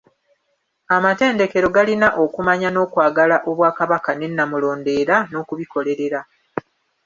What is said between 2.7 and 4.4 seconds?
n’okwagala Obwakabaka ne